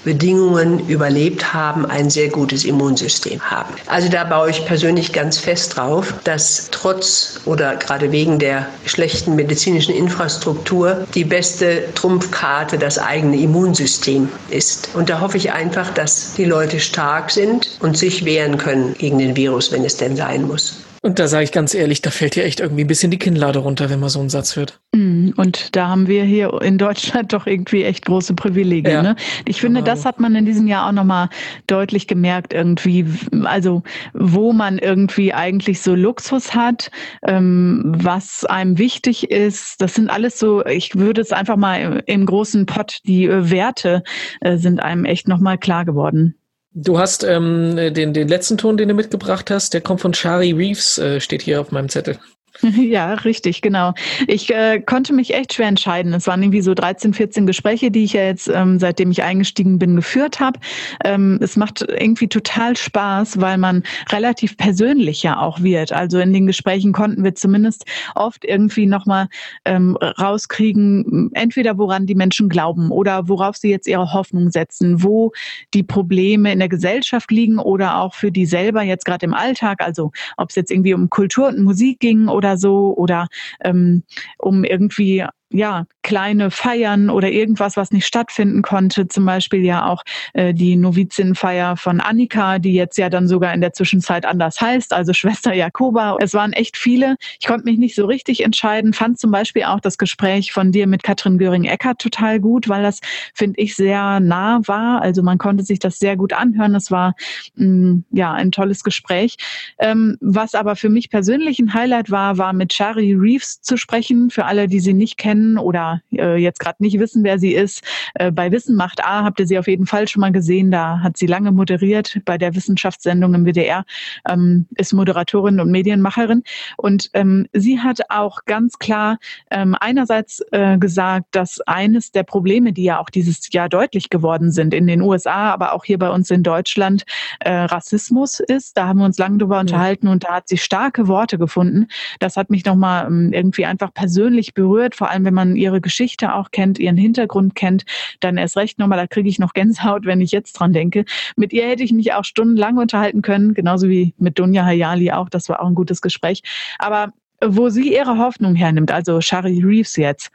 [0.09, 3.75] Bedingungen überlebt haben, ein sehr gutes Immunsystem haben.
[3.89, 9.37] Also da baue ich persönlich ganz fest drauf, dass trotz oder gerade wegen der schlechten
[9.37, 14.89] medizinischen Infrastruktur die beste Trumpfkarte das eigene Immunsystem ist.
[14.95, 19.19] Und da hoffe ich einfach, dass die Leute stark sind und sich wehren können gegen
[19.19, 20.77] den Virus, wenn es denn sein muss.
[21.03, 23.61] Und da sage ich ganz ehrlich, da fällt ja echt irgendwie ein bisschen die Kinnlade
[23.61, 24.81] runter, wenn man so einen Satz hört.
[24.95, 28.93] Mm, und da haben wir hier in Deutschland doch irgendwie echt große Privilegien.
[28.93, 29.03] Ja.
[29.03, 29.17] Ne?
[29.45, 31.29] Ich finde, das hat man in diesem Jahr auch nochmal
[31.67, 33.07] deutlich gemerkt, irgendwie,
[33.45, 33.83] also
[34.13, 36.91] wo man irgendwie eigentlich so Luxus hat,
[37.27, 39.81] ähm, was einem wichtig ist.
[39.81, 44.03] Das sind alles so, ich würde es einfach mal im großen Pott, die äh, Werte
[44.41, 46.35] äh, sind einem echt nochmal klar geworden.
[46.75, 50.53] Du hast ähm, den, den letzten Ton, den du mitgebracht hast, der kommt von Shari
[50.53, 52.19] Reeves, äh, steht hier auf meinem Zettel.
[52.89, 53.93] Ja, richtig, genau.
[54.27, 56.13] Ich äh, konnte mich echt schwer entscheiden.
[56.13, 59.79] Es waren irgendwie so 13, 14 Gespräche, die ich ja jetzt, ähm, seitdem ich eingestiegen
[59.79, 60.59] bin, geführt habe.
[61.05, 65.93] Ähm, es macht irgendwie total Spaß, weil man relativ persönlich ja auch wird.
[65.93, 69.29] Also in den Gesprächen konnten wir zumindest oft irgendwie nochmal
[69.65, 75.33] ähm, rauskriegen, entweder woran die Menschen glauben oder worauf sie jetzt ihre Hoffnung setzen, wo
[75.75, 79.83] die Probleme in der Gesellschaft liegen oder auch für die selber jetzt gerade im Alltag.
[79.83, 83.29] Also ob es jetzt irgendwie um Kultur und Musik ging oder oder so oder
[83.61, 84.03] ähm,
[84.39, 89.09] um irgendwie ja, kleine Feiern oder irgendwas, was nicht stattfinden konnte.
[89.09, 90.03] Zum Beispiel ja auch
[90.35, 94.93] äh, die Novizinnenfeier von Annika, die jetzt ja dann sogar in der Zwischenzeit anders heißt,
[94.93, 96.17] also Schwester Jakoba.
[96.21, 97.17] Es waren echt viele.
[97.41, 100.87] Ich konnte mich nicht so richtig entscheiden, fand zum Beispiel auch das Gespräch von dir
[100.87, 103.01] mit Katrin Göring-Eckert total gut, weil das,
[103.35, 105.01] finde ich, sehr nah war.
[105.01, 106.75] Also man konnte sich das sehr gut anhören.
[106.75, 107.15] Es war
[107.57, 109.37] mh, mm, ja ein tolles Gespräch.
[109.79, 114.31] Ähm, was aber für mich persönlich ein Highlight war, war mit Shari Reeves zu sprechen.
[114.31, 117.55] Für alle, die sie nicht kennen, kennen oder äh, jetzt gerade nicht wissen, wer sie
[117.55, 117.83] ist,
[118.15, 120.71] äh, bei Wissen macht A habt ihr sie auf jeden Fall schon mal gesehen.
[120.71, 123.85] Da hat sie lange moderiert bei der Wissenschaftssendung im WDR,
[124.29, 126.43] ähm, ist Moderatorin und Medienmacherin.
[126.77, 129.19] Und ähm, sie hat auch ganz klar
[129.51, 134.51] ähm, einerseits äh, gesagt, dass eines der Probleme, die ja auch dieses Jahr deutlich geworden
[134.51, 137.05] sind in den USA, aber auch hier bei uns in Deutschland,
[137.41, 138.77] äh, Rassismus ist.
[138.77, 141.89] Da haben wir uns lange drüber unterhalten und da hat sie starke Worte gefunden.
[142.19, 146.35] Das hat mich nochmal ähm, irgendwie einfach persönlich berührt, vor allem wenn man ihre Geschichte
[146.35, 147.85] auch kennt, ihren Hintergrund kennt,
[148.21, 151.05] dann erst recht nochmal, da kriege ich noch Gänsehaut, wenn ich jetzt dran denke.
[151.37, 155.29] Mit ihr hätte ich mich auch stundenlang unterhalten können, genauso wie mit Dunja Hayali auch.
[155.29, 156.43] Das war auch ein gutes Gespräch.
[156.79, 157.13] Aber
[157.45, 160.31] wo sie ihre Hoffnung hernimmt, also Shari Reeves jetzt,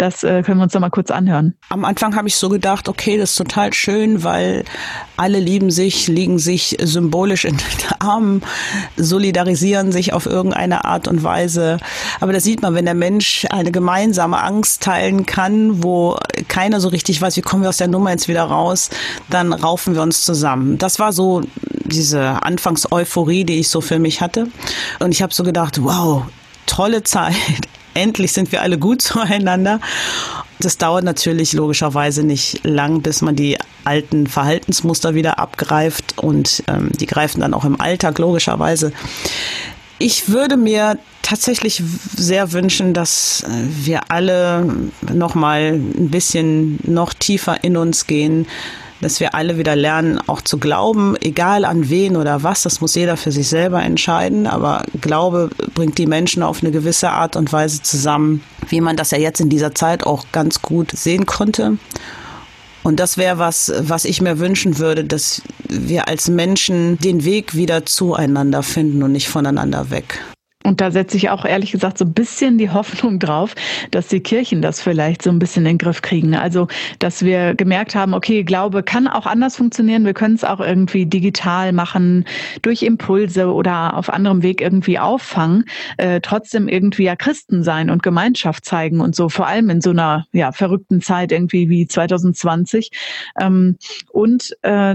[0.00, 1.54] das äh, können wir uns noch mal kurz anhören.
[1.68, 4.64] Am Anfang habe ich so gedacht, okay, das ist total schön, weil
[5.16, 7.66] alle lieben sich, liegen sich symbolisch in den
[7.98, 8.42] Armen,
[8.96, 11.78] solidarisieren sich auf irgendeine Art und Weise.
[12.20, 16.88] Aber da sieht man, wenn der Mensch eine gemeinsame Angst teilen kann, wo keiner so
[16.88, 18.88] richtig weiß, wie kommen wir aus der Nummer jetzt wieder raus,
[19.28, 20.78] dann raufen wir uns zusammen.
[20.78, 21.42] Das war so
[21.84, 24.48] diese Anfangseuphorie, die ich so für mich hatte.
[24.98, 26.24] Und ich habe so gedacht, wow,
[26.64, 27.34] tolle Zeit,
[28.00, 29.80] endlich sind wir alle gut zueinander.
[30.58, 36.90] Das dauert natürlich logischerweise nicht lang, bis man die alten Verhaltensmuster wieder abgreift und ähm,
[36.92, 38.92] die greifen dann auch im Alltag logischerweise.
[39.98, 41.82] Ich würde mir tatsächlich
[42.16, 43.48] sehr wünschen, dass äh,
[43.84, 44.66] wir alle
[45.12, 48.46] noch mal ein bisschen noch tiefer in uns gehen,
[49.00, 52.94] dass wir alle wieder lernen, auch zu glauben, egal an wen oder was, das muss
[52.94, 57.52] jeder für sich selber entscheiden, aber Glaube bringt die Menschen auf eine gewisse Art und
[57.52, 61.78] Weise zusammen, wie man das ja jetzt in dieser Zeit auch ganz gut sehen konnte.
[62.82, 67.54] Und das wäre was, was ich mir wünschen würde, dass wir als Menschen den Weg
[67.54, 70.20] wieder zueinander finden und nicht voneinander weg.
[70.62, 73.54] Und da setze ich auch ehrlich gesagt so ein bisschen die Hoffnung drauf,
[73.90, 76.34] dass die Kirchen das vielleicht so ein bisschen in den Griff kriegen.
[76.34, 76.68] Also,
[76.98, 80.04] dass wir gemerkt haben, okay, Glaube kann auch anders funktionieren.
[80.04, 82.26] Wir können es auch irgendwie digital machen,
[82.60, 85.64] durch Impulse oder auf anderem Weg irgendwie auffangen,
[85.96, 89.90] äh, trotzdem irgendwie ja Christen sein und Gemeinschaft zeigen und so, vor allem in so
[89.90, 92.90] einer ja, verrückten Zeit irgendwie wie 2020.
[93.40, 93.78] Ähm,
[94.12, 94.94] und äh,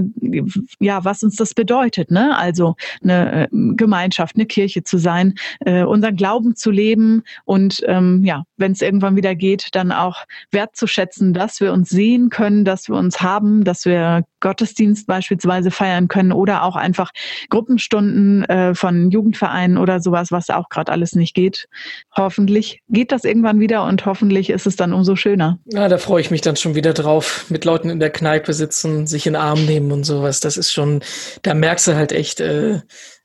[0.78, 2.36] ja, was uns das bedeutet, ne?
[2.38, 8.22] Also eine äh, Gemeinschaft, eine Kirche zu sein äh, unseren Glauben zu leben und ähm,
[8.24, 12.88] ja, wenn es irgendwann wieder geht, dann auch wertzuschätzen, dass wir uns sehen können, dass
[12.88, 17.10] wir uns haben, dass wir Gottesdienst beispielsweise feiern können oder auch einfach
[17.50, 21.68] Gruppenstunden äh, von Jugendvereinen oder sowas, was auch gerade alles nicht geht.
[22.16, 25.58] Hoffentlich geht das irgendwann wieder und hoffentlich ist es dann umso schöner.
[25.66, 29.06] Ja, da freue ich mich dann schon wieder drauf, mit Leuten in der Kneipe sitzen,
[29.06, 30.40] sich in den Arm nehmen und sowas.
[30.40, 31.00] Das ist schon,
[31.42, 32.80] da merkst du halt echt, äh,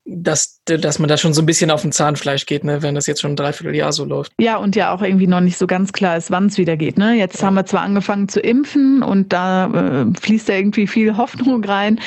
[0.05, 3.05] dass, dass man da schon so ein bisschen auf dem Zahnfleisch geht, ne, wenn das
[3.05, 4.33] jetzt schon ein Dreivierteljahr so läuft.
[4.39, 6.97] Ja, und ja auch irgendwie noch nicht so ganz klar ist, wann es wieder geht.
[6.97, 7.13] Ne?
[7.13, 7.47] Jetzt ja.
[7.47, 11.99] haben wir zwar angefangen zu impfen und da äh, fließt ja irgendwie viel Hoffnung rein.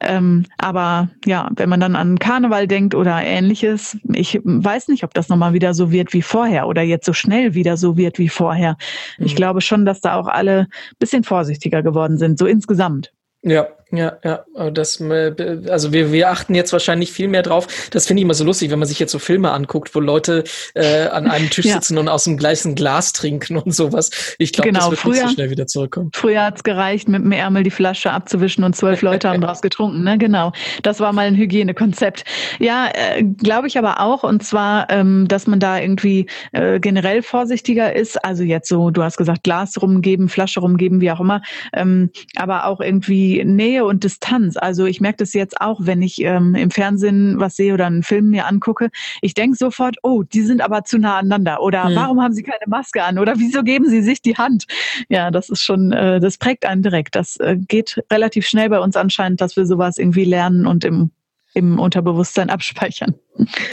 [0.00, 5.14] Ähm, aber ja, wenn man dann an Karneval denkt oder ähnliches, ich weiß nicht, ob
[5.14, 8.28] das nochmal wieder so wird wie vorher oder jetzt so schnell wieder so wird wie
[8.28, 8.76] vorher.
[9.16, 9.26] Mhm.
[9.26, 10.66] Ich glaube schon, dass da auch alle
[10.98, 13.10] bisschen vorsichtiger geworden sind, so insgesamt.
[13.42, 14.70] Ja, ja, ja.
[14.70, 15.34] Das, äh,
[15.68, 17.88] also wir, wir achten jetzt wahrscheinlich viel mehr drauf.
[17.90, 20.44] Das finde ich immer so lustig, wenn man sich jetzt so Filme anguckt, wo Leute
[20.74, 21.74] äh, an einem Tisch ja.
[21.74, 24.10] sitzen und aus dem gleichen Glas trinken und sowas.
[24.38, 26.10] Ich glaube, genau, das wird früher, nicht so schnell wieder zurückkommen.
[26.14, 30.04] Früher hat's gereicht, mit dem Ärmel die Flasche abzuwischen und zwölf Leute haben draus getrunken.
[30.04, 30.18] Ne?
[30.18, 30.52] Genau.
[30.82, 32.24] Das war mal ein Hygienekonzept.
[32.58, 34.22] Ja, äh, glaube ich aber auch.
[34.22, 38.22] Und zwar, ähm, dass man da irgendwie äh, generell vorsichtiger ist.
[38.22, 41.40] Also jetzt so, du hast gesagt, Glas rumgeben, Flasche rumgeben, wie auch immer.
[41.72, 44.56] Ähm, aber auch irgendwie Nähe und Distanz.
[44.56, 48.02] Also ich merke das jetzt auch, wenn ich ähm, im Fernsehen was sehe oder einen
[48.02, 48.90] Film mir angucke.
[49.22, 51.62] Ich denke sofort, oh, die sind aber zu nah aneinander.
[51.62, 51.94] Oder mhm.
[51.94, 53.18] warum haben sie keine Maske an?
[53.18, 54.66] Oder wieso geben sie sich die Hand?
[55.08, 57.14] Ja, das ist schon, äh, das prägt einen direkt.
[57.14, 61.10] Das äh, geht relativ schnell bei uns anscheinend, dass wir sowas irgendwie lernen und im,
[61.54, 63.14] im Unterbewusstsein abspeichern.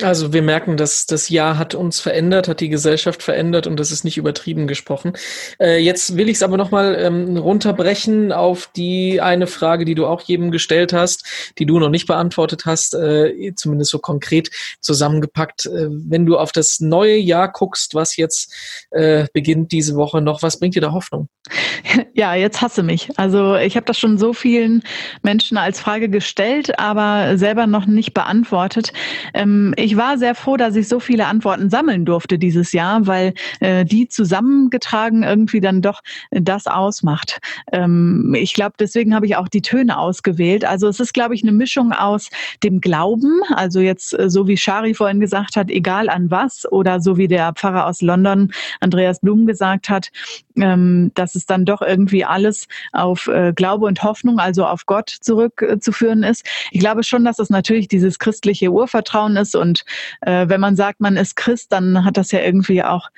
[0.02, 3.92] Also wir merken, dass das Jahr hat uns verändert, hat die Gesellschaft verändert und das
[3.92, 5.14] ist nicht übertrieben gesprochen.
[5.60, 10.06] Äh, jetzt will ich es aber nochmal ähm, runterbrechen auf die eine Frage, die du
[10.06, 11.26] auch jedem gestellt hast,
[11.58, 14.52] die du noch nicht beantwortet hast, äh, zumindest so konkret
[14.82, 15.66] zusammengepackt.
[15.66, 18.54] Äh, wenn du auf das neue Jahr guckst, was jetzt
[18.92, 21.28] äh, beginnt diese Woche noch, was bringt dir da Hoffnung?
[22.14, 23.10] Ja, jetzt hasse mich.
[23.18, 24.84] Also ich habe das schon so vielen
[25.22, 28.94] Menschen als Frage gestellt, aber selber noch nicht beantwortet.
[29.34, 33.08] Ähm, ähm, ich war sehr froh, dass ich so viele Antworten sammeln durfte dieses Jahr,
[33.08, 37.40] weil äh, die zusammengetragen irgendwie dann doch das ausmacht.
[37.72, 40.66] Ähm, ich glaube, deswegen habe ich auch die Töne ausgewählt.
[40.66, 42.30] Also es ist, glaube ich, eine Mischung aus
[42.64, 47.00] dem Glauben, also jetzt äh, so wie Shari vorhin gesagt hat, egal an was, oder
[47.00, 50.10] so wie der Pfarrer aus London, Andreas Blum, gesagt hat,
[50.56, 55.10] ähm, dass es dann doch irgendwie alles auf äh, Glaube und Hoffnung, also auf Gott
[55.10, 56.46] zurückzuführen ist.
[56.72, 59.86] Ich glaube schon, dass es natürlich dieses christliche Urvertrauen ist und
[60.22, 63.10] äh, wenn man sagt, man ist Christ, dann hat das ja irgendwie auch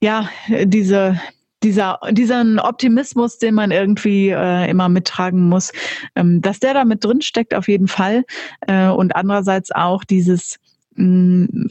[0.00, 0.28] ja
[0.64, 1.20] diese
[1.62, 5.72] dieser, diesen Optimismus, den man irgendwie äh, immer mittragen muss,
[6.16, 8.24] ähm, dass der da mit drin steckt auf jeden Fall.
[8.66, 10.58] Äh, und andererseits auch dieses
[10.96, 11.68] mh, mm,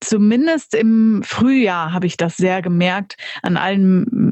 [0.00, 4.31] zumindest im Frühjahr habe ich das sehr gemerkt an allen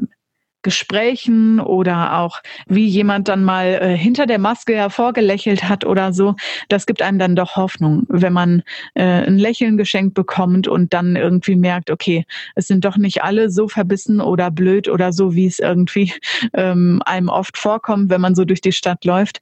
[0.61, 6.35] Gesprächen oder auch wie jemand dann mal äh, hinter der Maske hervorgelächelt hat oder so.
[6.69, 11.15] Das gibt einem dann doch Hoffnung, wenn man äh, ein Lächeln geschenkt bekommt und dann
[11.15, 15.47] irgendwie merkt, okay, es sind doch nicht alle so verbissen oder blöd oder so, wie
[15.47, 16.13] es irgendwie
[16.53, 19.41] ähm, einem oft vorkommt, wenn man so durch die Stadt läuft.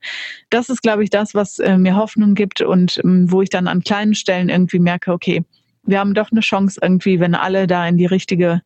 [0.49, 3.67] Das ist, glaube ich, das, was äh, mir Hoffnung gibt und ähm, wo ich dann
[3.67, 5.43] an kleinen Stellen irgendwie merke, okay,
[5.83, 8.61] wir haben doch eine Chance irgendwie, wenn alle da in die richtige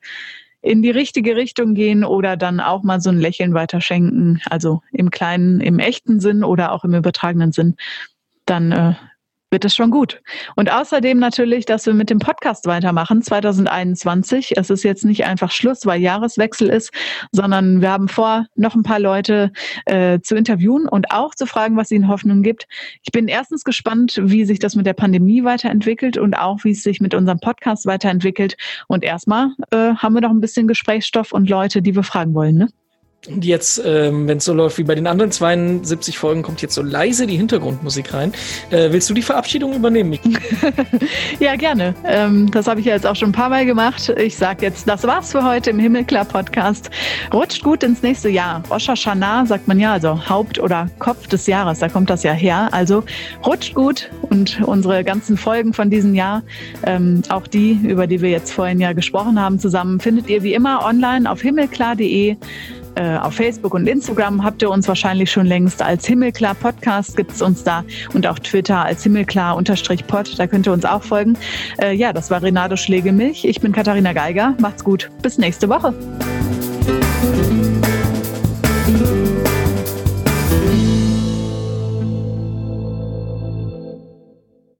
[0.63, 5.12] in die richtige Richtung gehen oder dann auch mal so ein Lächeln weiterschenken, also im
[5.12, 7.76] kleinen, im echten Sinn oder auch im übertragenen Sinn,
[8.45, 8.93] dann äh,
[9.53, 10.21] wird es schon gut.
[10.55, 14.57] Und außerdem natürlich, dass wir mit dem Podcast weitermachen 2021.
[14.57, 16.91] Es ist jetzt nicht einfach Schluss, weil Jahreswechsel ist,
[17.31, 19.51] sondern wir haben vor, noch ein paar Leute
[19.85, 22.67] äh, zu interviewen und auch zu fragen, was ihnen Hoffnung gibt.
[23.03, 26.81] Ich bin erstens gespannt, wie sich das mit der Pandemie weiterentwickelt und auch, wie es
[26.81, 28.57] sich mit unserem Podcast weiterentwickelt.
[28.87, 32.57] Und erstmal äh, haben wir noch ein bisschen Gesprächsstoff und Leute, die wir fragen wollen.
[32.57, 32.69] Ne?
[33.29, 36.75] Und jetzt, ähm, wenn es so läuft wie bei den anderen 72 Folgen, kommt jetzt
[36.75, 38.33] so leise die Hintergrundmusik rein.
[38.69, 40.19] Äh, willst du die Verabschiedung übernehmen?
[41.39, 41.95] ja, gerne.
[42.05, 44.09] Ähm, das habe ich ja jetzt auch schon ein paar Mal gemacht.
[44.17, 46.89] Ich sage jetzt, das war's für heute im Himmelklar Podcast.
[47.33, 48.62] Rutscht gut ins nächste Jahr.
[48.69, 52.33] Rosh Hashanah sagt man ja, also Haupt- oder Kopf des Jahres, da kommt das ja
[52.33, 52.67] her.
[52.71, 53.05] Also
[53.45, 56.43] rutscht gut und unsere ganzen Folgen von diesem Jahr,
[56.86, 60.53] ähm, auch die, über die wir jetzt vorhin ja gesprochen haben, zusammen, findet ihr wie
[60.53, 62.36] immer online auf himmelklar.de.
[62.95, 67.32] Äh, auf Facebook und Instagram habt ihr uns wahrscheinlich schon längst als Himmelklar Podcast gibt
[67.32, 70.39] es uns da und auch Twitter als Himmelklar-Pod.
[70.39, 71.38] Da könnt ihr uns auch folgen.
[71.82, 73.45] Äh, ja, das war Renato Schlegelmilch.
[73.45, 74.56] Ich bin Katharina Geiger.
[74.60, 75.10] Macht's gut.
[75.21, 75.93] Bis nächste Woche.